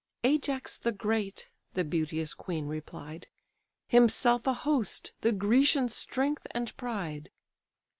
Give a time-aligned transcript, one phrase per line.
[0.23, 3.27] "Ajax the great, (the beauteous queen replied,)
[3.87, 7.29] Himself a host: the Grecian strength and pride.